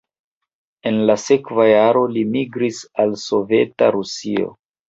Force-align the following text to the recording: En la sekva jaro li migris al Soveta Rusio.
En 0.91 0.97
la 1.11 1.15
sekva 1.25 1.67
jaro 1.73 2.03
li 2.15 2.25
migris 2.39 2.83
al 3.05 3.15
Soveta 3.27 3.95
Rusio. 3.99 4.53